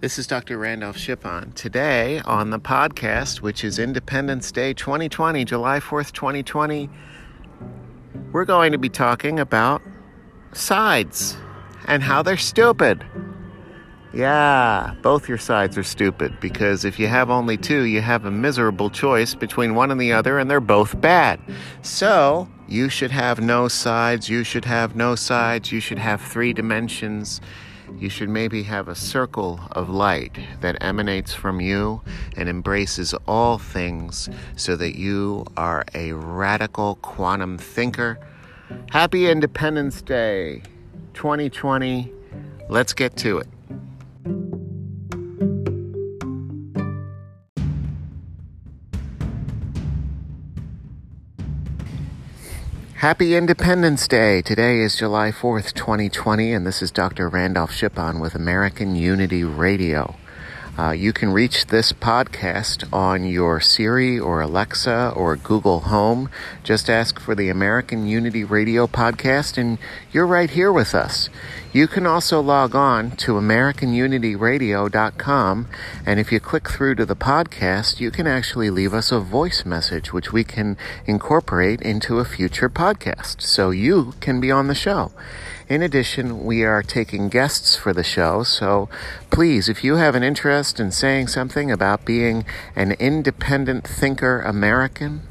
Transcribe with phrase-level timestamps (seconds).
[0.00, 0.56] This is Dr.
[0.56, 1.52] Randolph Shipon.
[1.52, 6.88] Today on the podcast, which is Independence Day 2020, July 4th, 2020,
[8.32, 9.82] we're going to be talking about
[10.54, 11.36] sides
[11.86, 13.04] and how they're stupid.
[14.14, 18.30] Yeah, both your sides are stupid because if you have only two, you have a
[18.30, 21.38] miserable choice between one and the other, and they're both bad.
[21.82, 26.54] So, you should have no sides, you should have no sides, you should have three
[26.54, 27.42] dimensions
[27.98, 32.00] you should maybe have a circle of light that emanates from you
[32.36, 38.18] and embraces all things so that you are a radical quantum thinker.
[38.90, 40.62] Happy Independence Day
[41.14, 42.12] 2020.
[42.68, 43.48] Let's get to it.
[53.00, 54.42] Happy Independence Day!
[54.42, 57.30] Today is July 4th, 2020, and this is Dr.
[57.30, 60.16] Randolph Shipon with American Unity Radio.
[60.80, 66.30] Uh, you can reach this podcast on your Siri or Alexa or Google Home.
[66.64, 69.76] Just ask for the American Unity Radio podcast, and
[70.10, 71.28] you're right here with us.
[71.70, 75.68] You can also log on to AmericanUnityRadio.com,
[76.06, 79.66] and if you click through to the podcast, you can actually leave us a voice
[79.66, 83.42] message, which we can incorporate into a future podcast.
[83.42, 85.12] So you can be on the show.
[85.70, 88.88] In addition, we are taking guests for the show, so
[89.30, 95.22] please, if you have an interest in saying something about being an independent thinker American,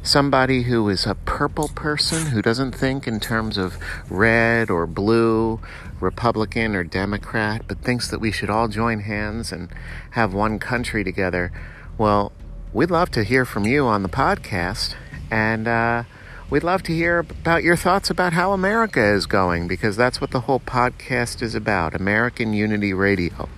[0.00, 3.76] somebody who is a purple person who doesn't think in terms of
[4.08, 5.58] red or blue,
[5.98, 9.68] Republican or Democrat, but thinks that we should all join hands and
[10.12, 11.50] have one country together,
[11.98, 12.30] well,
[12.72, 14.94] we'd love to hear from you on the podcast.
[15.28, 16.04] And, uh,
[16.50, 20.30] We'd love to hear about your thoughts about how America is going because that's what
[20.30, 23.50] the whole podcast is about American Unity Radio.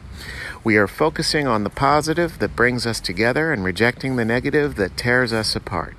[0.64, 4.96] We are focusing on the positive that brings us together and rejecting the negative that
[4.96, 5.96] tears us apart.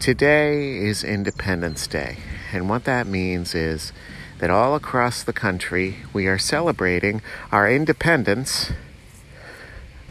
[0.00, 2.16] Today is Independence Day,
[2.54, 3.92] and what that means is
[4.38, 7.20] that all across the country we are celebrating
[7.52, 8.72] our independence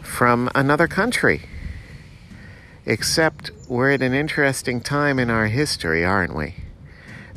[0.00, 1.42] from another country.
[2.88, 6.54] Except we're at an interesting time in our history, aren't we?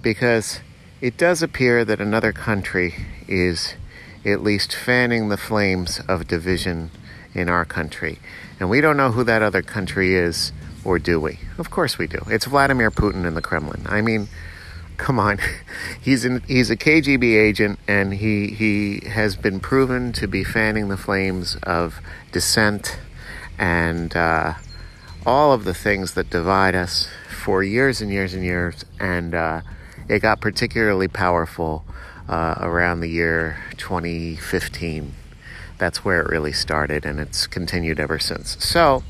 [0.01, 0.61] Because
[1.01, 2.95] it does appear that another country
[3.27, 3.73] is
[4.23, 6.89] at least fanning the flames of division
[7.33, 8.19] in our country.
[8.61, 10.53] And we don't know who that other country is,
[10.85, 11.39] or do we?
[11.57, 12.19] Of course we do.
[12.27, 13.85] It's Vladimir Putin in the Kremlin.
[13.89, 14.29] I mean,
[14.95, 15.37] come on.
[16.01, 20.95] He's he's a KGB agent and he he has been proven to be fanning the
[20.95, 21.99] flames of
[22.31, 22.97] dissent
[23.59, 24.53] and uh,
[25.25, 27.07] all of the things that divide us
[27.43, 29.61] for years and years and years, and uh,
[30.07, 31.85] it got particularly powerful
[32.27, 35.13] uh, around the year 2015.
[35.77, 38.63] That's where it really started, and it's continued ever since.
[38.63, 39.03] So,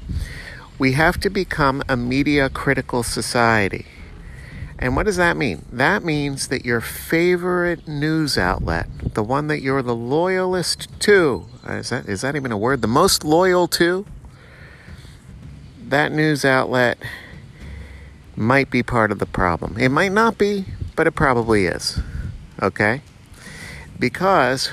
[0.79, 3.85] we have to become a media critical society.
[4.79, 5.65] And what does that mean?
[5.71, 11.89] That means that your favorite news outlet, the one that you're the loyalist to, is
[11.89, 12.81] that, is that even a word?
[12.81, 14.07] The most loyal to?
[15.91, 16.97] That news outlet
[18.35, 19.77] might be part of the problem.
[19.77, 20.65] It might not be,
[20.95, 21.99] but it probably is.
[22.61, 23.01] Okay?
[23.99, 24.67] Because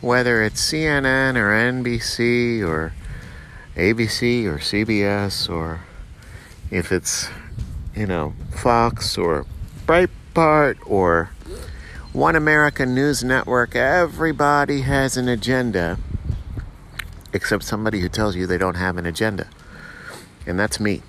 [0.00, 2.94] whether it's CNN or NBC or
[3.76, 5.80] ABC or CBS or
[6.70, 7.28] if it's,
[7.94, 9.46] you know, Fox or
[9.84, 11.30] Breitbart or
[12.12, 15.98] One American News Network, everybody has an agenda
[17.32, 19.48] except somebody who tells you they don't have an agenda
[20.46, 21.02] and that's me.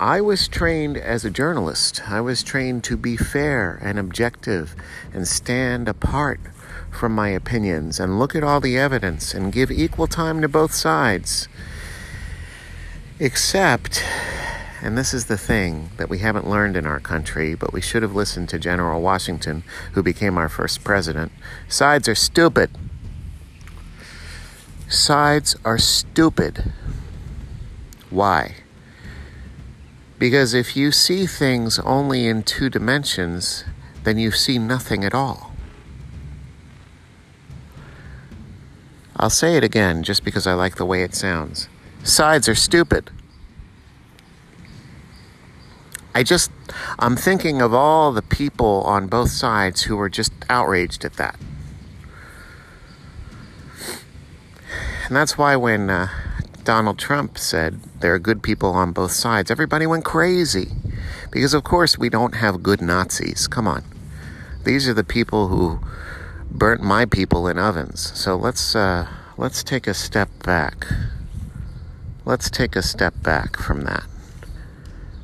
[0.00, 2.08] I was trained as a journalist.
[2.08, 4.76] I was trained to be fair and objective
[5.12, 6.38] and stand apart
[6.92, 10.72] from my opinions and look at all the evidence and give equal time to both
[10.72, 11.48] sides.
[13.18, 14.04] Except,
[14.80, 18.02] and this is the thing that we haven't learned in our country, but we should
[18.02, 19.64] have listened to General Washington,
[19.94, 21.32] who became our first president.
[21.66, 22.70] Sides are stupid.
[24.88, 26.72] Sides are stupid.
[28.10, 28.54] Why?
[30.18, 33.64] Because if you see things only in two dimensions,
[34.02, 35.52] then you see nothing at all.
[39.16, 41.68] I'll say it again just because I like the way it sounds.
[42.02, 43.10] Sides are stupid.
[46.14, 46.50] I just,
[46.98, 51.38] I'm thinking of all the people on both sides who were just outraged at that.
[55.06, 56.08] And that's why when uh,
[56.68, 60.68] Donald Trump said there are good people on both sides, everybody went crazy.
[61.30, 63.48] Because, of course, we don't have good Nazis.
[63.48, 63.82] Come on.
[64.64, 65.80] These are the people who
[66.50, 68.12] burnt my people in ovens.
[68.14, 69.06] So let's, uh,
[69.38, 70.86] let's take a step back.
[72.26, 74.04] Let's take a step back from that.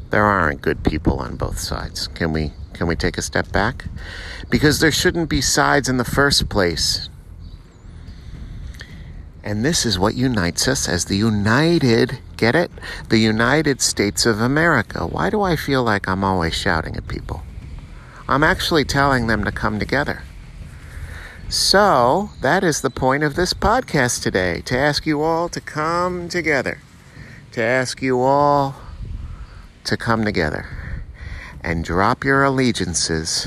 [0.09, 2.09] There aren't good people on both sides.
[2.09, 3.85] Can we can we take a step back?
[4.49, 7.11] Because there shouldn't be sides in the first place.
[9.45, 12.71] And this is what unites us as the United, get it?
[13.11, 15.07] The United States of America.
[15.07, 17.43] Why do I feel like I'm always shouting at people?
[18.27, 20.23] I'm actually telling them to come together.
[21.51, 26.31] So, that is the point of this podcast today to ask you all to come
[26.31, 26.79] together,
[27.53, 28.77] to ask you all
[29.85, 30.67] to come together
[31.61, 33.47] and drop your allegiances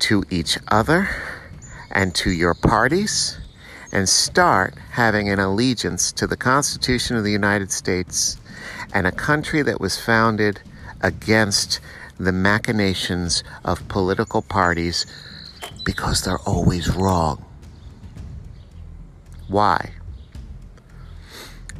[0.00, 1.08] to each other
[1.90, 3.37] and to your parties
[3.92, 8.38] and start having an allegiance to the Constitution of the United States
[8.92, 10.60] and a country that was founded
[11.00, 11.80] against
[12.18, 15.06] the machinations of political parties
[15.84, 17.44] because they're always wrong.
[19.48, 19.92] Why?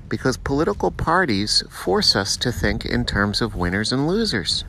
[0.09, 4.65] Because political parties force us to think in terms of winners and losers.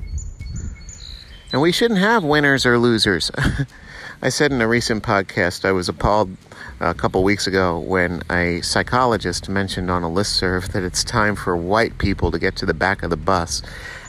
[1.54, 3.32] And we shouldn't have winners or losers.
[4.22, 6.36] I said in a recent podcast I was appalled
[6.82, 11.38] a couple weeks ago when a psychologist mentioned on a list serve that it's time
[11.38, 13.62] for white people to get to the back of the bus.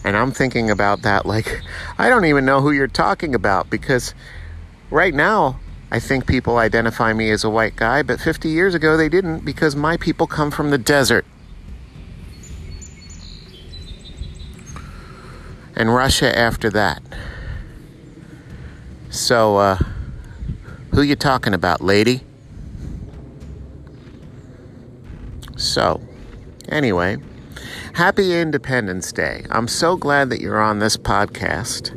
[0.03, 1.63] And I'm thinking about that like,
[1.97, 4.13] I don't even know who you're talking about because
[4.91, 5.61] right now,
[5.93, 9.45] I think people identify me as a white guy, but 50 years ago they didn't
[9.45, 11.25] because my people come from the desert.
[15.77, 17.01] And Russia after that.
[19.09, 19.79] So, uh,
[20.93, 22.21] who you talking about, lady?
[25.57, 26.01] So,
[26.69, 27.19] anyway,
[27.95, 29.45] happy Independence Day.
[29.51, 31.97] I'm so glad that you're on this podcast.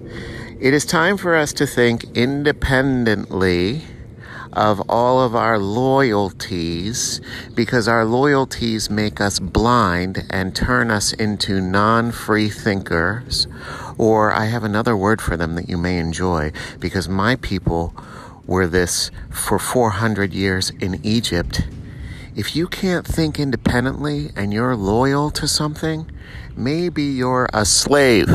[0.59, 3.83] It is time for us to think independently
[4.53, 7.19] of all of our loyalties
[7.55, 13.47] because our loyalties make us blind and turn us into non free thinkers.
[13.97, 17.95] Or I have another word for them that you may enjoy because my people
[18.45, 21.63] were this for 400 years in Egypt
[22.35, 26.09] if you can't think independently and you're loyal to something,
[26.55, 28.27] maybe you're a slave.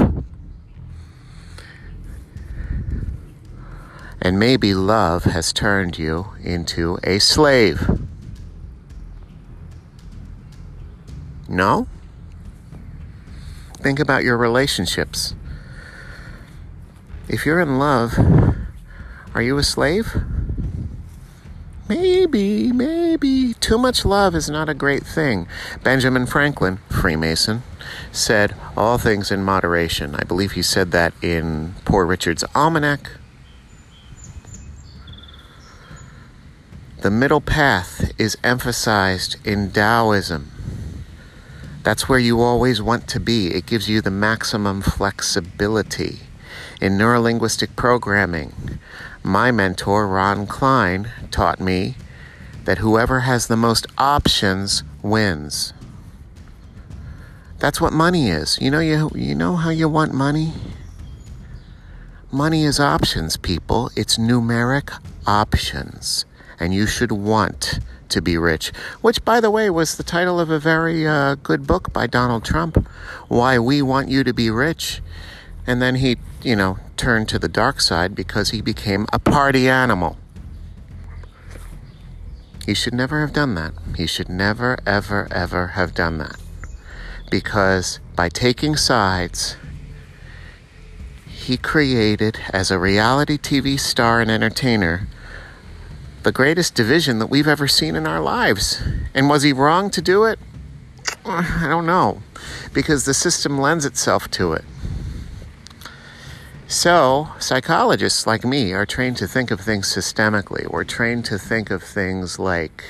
[4.23, 8.09] And maybe love has turned you into a slave.
[11.49, 11.89] No?
[13.79, 15.35] Think about your relationships.
[17.29, 18.17] If you're in love,
[19.39, 20.17] are you a slave?
[21.89, 25.47] maybe, maybe too much love is not a great thing.
[25.85, 27.63] Benjamin Franklin, Freemason,
[28.11, 30.17] said all things in moderation.
[30.17, 33.13] I believe he said that in Poor Richard's Almanac.
[37.03, 40.51] The middle path is emphasized in Taoism.
[41.85, 43.55] That's where you always want to be.
[43.55, 46.23] It gives you the maximum flexibility.
[46.81, 48.79] In neurolinguistic programming,
[49.23, 51.97] my mentor, Ron Klein, taught me
[52.65, 55.73] that whoever has the most options wins.
[57.59, 58.59] That's what money is.
[58.61, 60.53] You know you you know how you want money?
[62.31, 63.91] Money is options, people.
[63.97, 64.93] It's numeric
[65.27, 66.25] options.
[66.61, 70.51] And you should want to be rich, which, by the way, was the title of
[70.51, 72.87] a very uh, good book by Donald Trump,
[73.29, 75.01] Why We Want You to Be Rich.
[75.67, 79.69] And then he, you know, turned to the dark side because he became a party
[79.69, 80.17] animal.
[82.67, 83.73] He should never have done that.
[83.97, 86.37] He should never, ever, ever have done that.
[87.31, 89.57] Because by taking sides,
[91.27, 95.09] he created, as a reality TV star and entertainer,
[96.25, 98.83] the greatest division that we've ever seen in our lives.
[99.15, 100.39] And was he wrong to do it?
[101.25, 102.23] I don't know.
[102.75, 104.65] Because the system lends itself to it.
[106.71, 110.71] So, psychologists like me are trained to think of things systemically.
[110.71, 112.85] We're trained to think of things like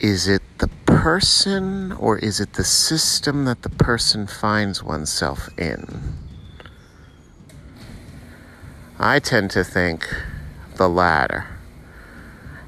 [0.00, 6.14] is it the person or is it the system that the person finds oneself in?
[8.98, 10.08] I tend to think
[10.76, 11.46] the latter.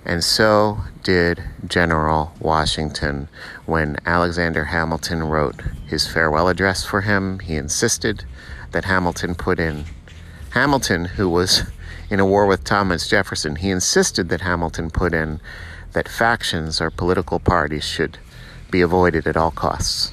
[0.04, 3.28] And so did General Washington
[3.64, 7.38] when Alexander Hamilton wrote his farewell address for him.
[7.38, 8.26] He insisted
[8.72, 9.84] that Hamilton put in.
[10.50, 11.62] Hamilton, who was
[12.10, 15.40] in a war with Thomas Jefferson, he insisted that Hamilton put in
[15.92, 18.18] that factions or political parties should
[18.70, 20.12] be avoided at all costs.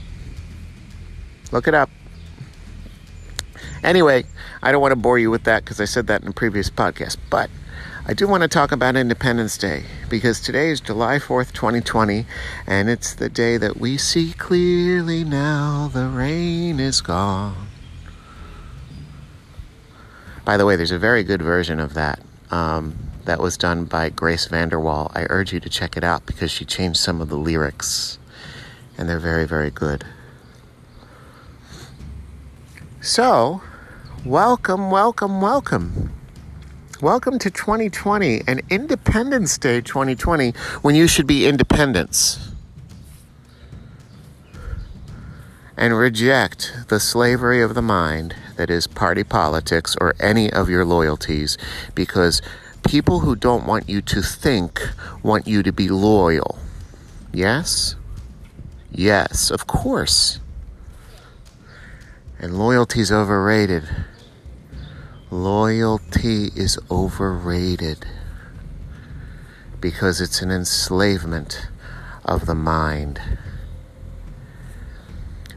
[1.51, 1.89] Look it up.
[3.83, 4.25] Anyway,
[4.61, 6.69] I don't want to bore you with that because I said that in a previous
[6.69, 7.49] podcast, but
[8.05, 12.25] I do want to talk about Independence Day because today is July 4th, 2020,
[12.67, 17.68] and it's the day that we see clearly now the rain is gone.
[20.49, 22.19] By the way, there's a very good version of that.
[22.49, 25.11] Um, that was done by Grace VanderWaal.
[25.13, 28.17] I urge you to check it out because she changed some of the lyrics,
[28.97, 30.03] and they're very, very good.
[32.99, 33.61] So,
[34.25, 36.13] welcome, welcome, welcome.
[36.99, 42.53] Welcome to 2020 and Independence Day 2020 when you should be independence.
[45.79, 50.83] And reject the slavery of the mind that is party politics or any of your
[50.83, 51.57] loyalties
[51.95, 52.41] because
[52.86, 54.81] people who don't want you to think
[55.24, 56.59] want you to be loyal.
[57.31, 57.95] Yes?
[58.91, 60.41] Yes, of course.
[62.39, 63.88] And loyalty is overrated.
[65.31, 68.05] Loyalty is overrated
[69.79, 71.69] because it's an enslavement
[72.25, 73.21] of the mind.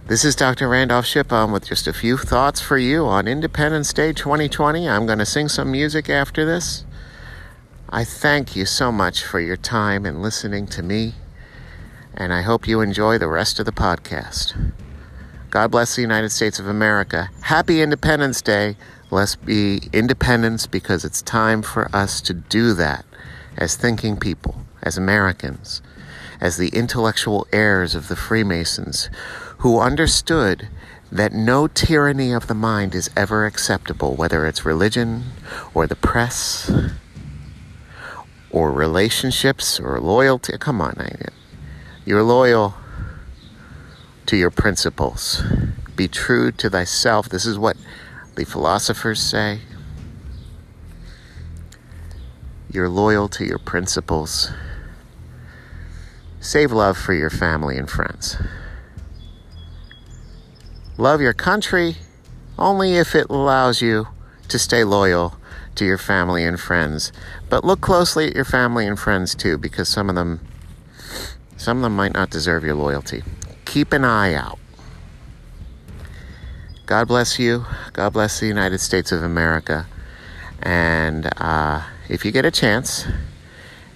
[0.09, 0.69] This is Dr.
[0.69, 4.89] Randolph Shipon with just a few thoughts for you on Independence Day 2020.
[4.89, 6.85] I'm going to sing some music after this.
[7.89, 11.15] I thank you so much for your time and listening to me,
[12.15, 14.73] and I hope you enjoy the rest of the podcast.
[15.51, 17.31] God bless the United States of America.
[17.43, 18.77] Happy Independence Day.
[19.13, 23.05] Let's be independence because it's time for us to do that
[23.57, 25.81] as thinking people, as Americans,
[26.43, 29.09] as the intellectual heirs of the Freemasons
[29.59, 30.69] who understood
[31.13, 35.23] that no tyranny of the mind is ever acceptable, whether it's religion
[35.73, 36.69] or the press
[38.51, 40.59] or relationships or loyalty.
[40.59, 40.97] Come on,
[42.05, 42.75] you're loyal
[44.27, 45.45] to your principles.
[45.95, 47.29] Be true to thyself.
[47.29, 47.77] This is what
[48.35, 49.61] the philosophers say.
[52.69, 54.51] You're loyal to your principles.
[56.43, 58.37] Save love for your family and friends.
[60.99, 61.97] Love your country
[62.59, 64.09] only if it allows you
[64.49, 65.37] to stay loyal
[65.77, 67.13] to your family and friends.
[67.49, 70.41] But look closely at your family and friends too, because some of them
[71.57, 73.23] some of them might not deserve your loyalty
[73.73, 74.59] keep an eye out.
[76.85, 77.65] God bless you.
[77.95, 79.87] God bless the United States of America.
[80.61, 81.81] And uh,
[82.11, 83.07] if you get a chance,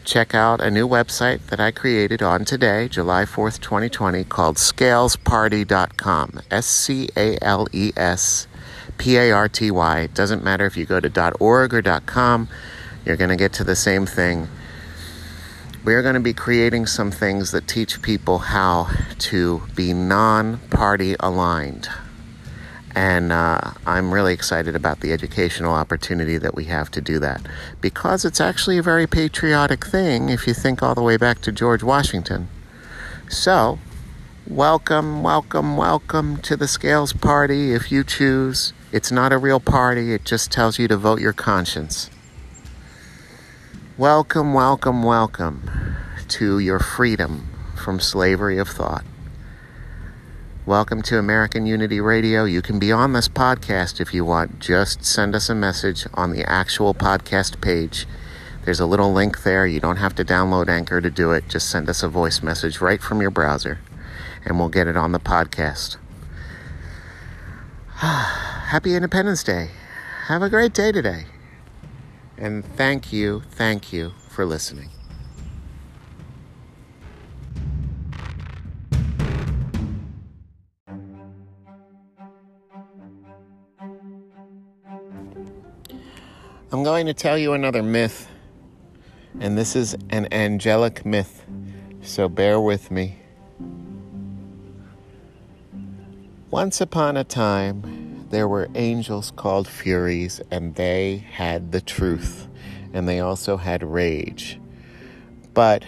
[0.06, 6.40] check out a new website that I created on today, July 4th, 2020, called scalesparty.com.
[6.50, 8.46] S C A L E S
[8.96, 10.00] P A R T Y.
[10.00, 12.48] It doesn't matter if you go to .org or .com,
[13.04, 14.48] you're going to get to the same thing
[15.86, 20.58] we are going to be creating some things that teach people how to be non
[20.68, 21.88] party aligned.
[22.96, 27.42] And uh, I'm really excited about the educational opportunity that we have to do that
[27.82, 31.52] because it's actually a very patriotic thing if you think all the way back to
[31.52, 32.48] George Washington.
[33.28, 33.78] So,
[34.46, 38.72] welcome, welcome, welcome to the Scales Party if you choose.
[38.92, 42.08] It's not a real party, it just tells you to vote your conscience.
[43.98, 45.68] Welcome, welcome, welcome
[46.28, 49.04] to your freedom from slavery of thought.
[50.66, 52.42] Welcome to American Unity Radio.
[52.42, 54.58] You can be on this podcast if you want.
[54.58, 58.04] Just send us a message on the actual podcast page.
[58.64, 59.64] There's a little link there.
[59.64, 61.48] You don't have to download Anchor to do it.
[61.48, 63.78] Just send us a voice message right from your browser,
[64.44, 65.98] and we'll get it on the podcast.
[67.98, 69.70] Happy Independence Day.
[70.26, 71.26] Have a great day today.
[72.36, 74.90] And thank you, thank you for listening.
[86.76, 88.28] I'm going to tell you another myth,
[89.40, 91.42] and this is an angelic myth,
[92.02, 93.16] so bear with me.
[96.50, 102.46] Once upon a time, there were angels called Furies, and they had the truth,
[102.92, 104.60] and they also had rage.
[105.54, 105.82] But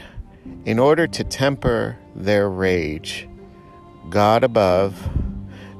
[0.64, 3.28] in order to temper their rage,
[4.09, 5.07] God above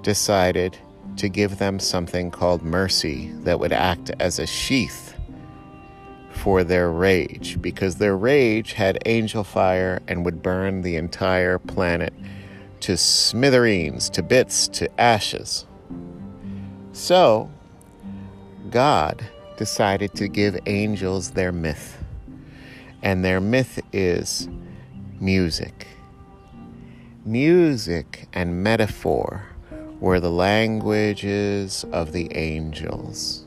[0.03, 0.77] decided
[1.19, 5.15] to give them something called mercy that would act as a sheath
[6.31, 12.15] for their rage, because their rage had angel fire and would burn the entire planet
[12.81, 15.67] to smithereens, to bits, to ashes.
[16.93, 17.51] So,
[18.71, 19.25] God
[19.57, 22.03] decided to give angels their myth.
[23.03, 24.49] And their myth is
[25.21, 25.89] music.
[27.25, 29.45] Music and metaphor
[30.01, 33.45] were the languages of the angels.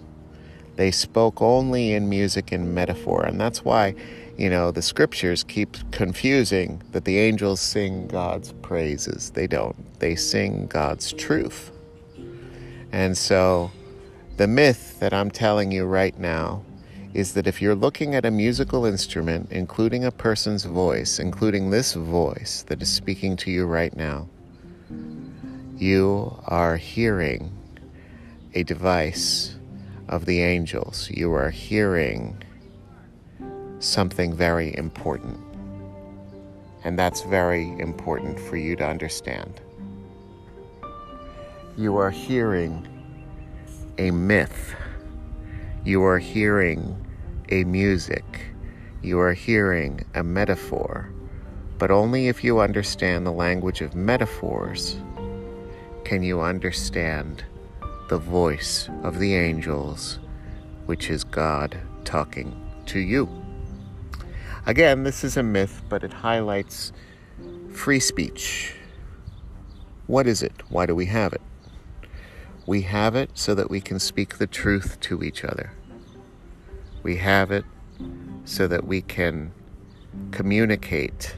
[0.75, 3.95] They spoke only in music and metaphor, and that's why,
[4.37, 9.31] you know, the scriptures keep confusing that the angels sing God's praises.
[9.31, 11.71] They don't, they sing God's truth.
[12.91, 13.71] And so,
[14.37, 16.63] the myth that I'm telling you right now
[17.13, 21.93] is that if you're looking at a musical instrument, including a person's voice, including this
[21.93, 24.27] voice that is speaking to you right now,
[25.81, 27.51] you are hearing
[28.53, 29.55] a device
[30.09, 31.09] of the angels.
[31.09, 32.43] You are hearing
[33.79, 35.39] something very important.
[36.83, 39.59] And that's very important for you to understand.
[41.75, 42.87] You are hearing
[43.97, 44.75] a myth.
[45.83, 46.95] You are hearing
[47.49, 48.23] a music.
[49.01, 51.09] You are hearing a metaphor.
[51.79, 54.97] But only if you understand the language of metaphors
[56.11, 57.41] can you understand
[58.09, 60.19] the voice of the angels,
[60.85, 62.53] which is God talking
[62.87, 63.29] to you.
[64.65, 66.91] Again, this is a myth, but it highlights
[67.71, 68.73] free speech.
[70.07, 70.51] What is it?
[70.67, 71.39] Why do we have it?
[72.65, 75.71] We have it so that we can speak the truth to each other.
[77.03, 77.63] We have it
[78.43, 79.53] so that we can
[80.31, 81.37] communicate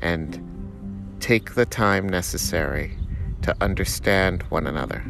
[0.00, 0.38] and
[1.18, 2.96] take the time necessary
[3.44, 5.04] to understand one another.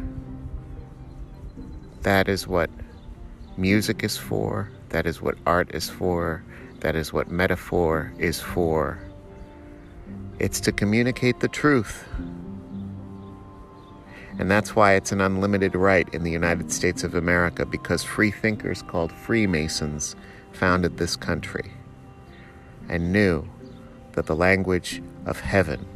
[2.01, 2.69] That is what
[3.55, 4.69] music is for.
[4.89, 6.43] That is what art is for.
[6.81, 8.99] That is what metaphor is for.
[10.37, 12.05] It's to communicate the truth.
[14.37, 18.31] And that's why it's an unlimited right in the United States of America because free
[18.31, 20.13] thinkers called Freemasons
[20.51, 21.71] founded this country
[22.89, 23.47] and knew
[24.11, 25.87] that the language of heaven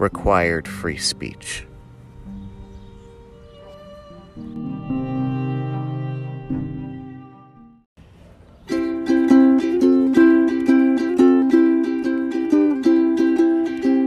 [0.00, 1.66] required free speech.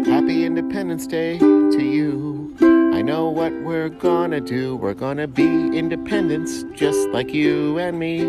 [0.07, 2.55] Happy Independence Day to you.
[2.93, 4.75] I know what we're gonna do.
[4.75, 8.25] We're gonna be independents just like you and me.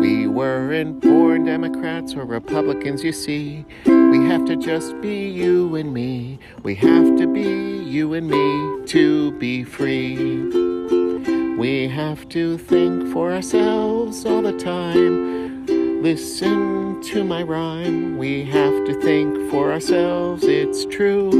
[0.00, 3.64] We weren't born Democrats or Republicans, you see.
[4.14, 6.38] We have to just be you and me.
[6.62, 10.16] We have to be you and me to be free.
[11.56, 15.66] We have to think for ourselves all the time
[16.04, 18.16] Listen to my rhyme.
[18.16, 21.30] We have to think for ourselves, it's true.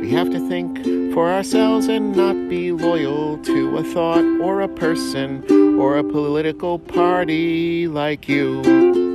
[0.00, 4.68] We have to think for ourselves and not be loyal to a thought or a
[4.68, 9.05] person or a political party like you.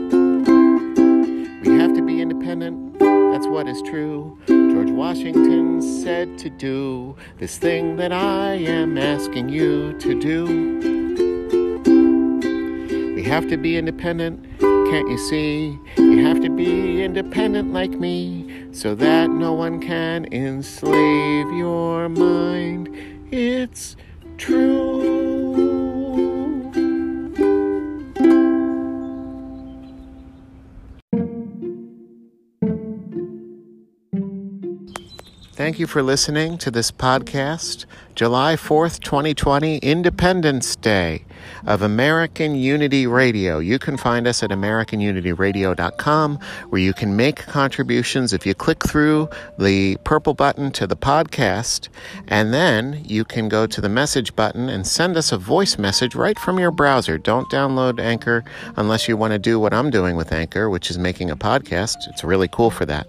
[3.51, 4.37] What is true.
[4.47, 10.45] George Washington said to do this thing that I am asking you to do.
[13.13, 15.77] We have to be independent, can't you see?
[15.97, 22.87] You have to be independent like me so that no one can enslave your mind.
[23.31, 23.97] It's
[24.37, 24.90] true.
[35.61, 41.23] Thank you for listening to this podcast, July 4th, 2020, Independence Day
[41.67, 43.59] of American Unity Radio.
[43.59, 49.29] You can find us at AmericanUnityRadio.com where you can make contributions if you click through
[49.59, 51.89] the purple button to the podcast,
[52.27, 56.15] and then you can go to the message button and send us a voice message
[56.15, 57.19] right from your browser.
[57.19, 58.43] Don't download Anchor
[58.77, 61.97] unless you want to do what I'm doing with Anchor, which is making a podcast.
[62.07, 63.07] It's really cool for that.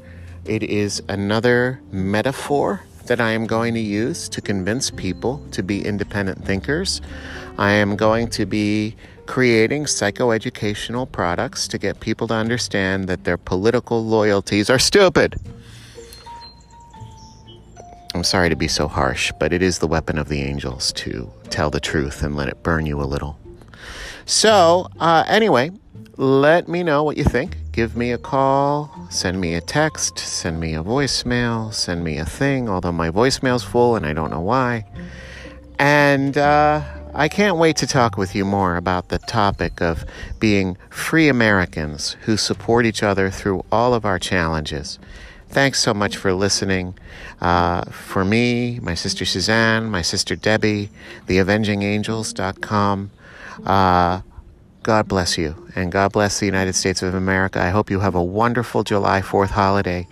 [0.46, 5.86] It is another metaphor that I am going to use to convince people to be
[5.86, 7.02] independent thinkers.
[7.58, 13.38] I am going to be creating psychoeducational products to get people to understand that their
[13.38, 15.36] political loyalties are stupid.
[18.16, 21.32] I'm sorry to be so harsh, but it is the weapon of the angels to
[21.50, 23.40] tell the truth and let it burn you a little.
[24.26, 25.72] So, uh, anyway,
[26.18, 27.58] let me know what you think.
[27.74, 32.26] Give me a call, send me a text, send me a voicemail, send me a
[32.26, 34.86] thing, although my voicemail's full and I don't know why.
[35.80, 36.84] And uh,
[37.16, 40.06] I can't wait to talk with you more about the topic of
[40.40, 45.00] being free Americans who support each other through all of our challenges.
[45.50, 46.94] Thanks so much for listening.
[47.42, 50.92] Uh, for me, my sister Suzanne, my sister Debbie,
[51.26, 53.10] theavengingangels.com.
[53.66, 54.22] Uh,
[54.84, 57.62] God bless you, and God bless the United States of America.
[57.62, 60.06] I hope you have a wonderful July 4th holiday,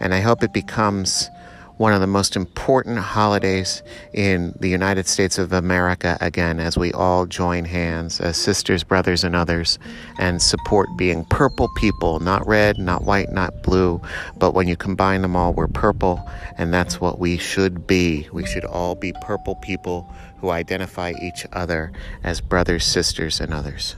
[0.00, 1.30] and I hope it becomes
[1.78, 6.92] one of the most important holidays in the United States of America again as we
[6.92, 9.78] all join hands as sisters, brothers, and others
[10.18, 13.98] and support being purple people, not red, not white, not blue,
[14.36, 16.22] but when you combine them all, we're purple,
[16.58, 18.28] and that's what we should be.
[18.30, 20.06] We should all be purple people
[20.40, 23.96] who identify each other as brothers, sisters, and others.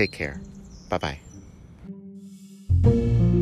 [0.00, 0.40] Take care.
[0.88, 0.96] Bye
[2.82, 3.36] bye.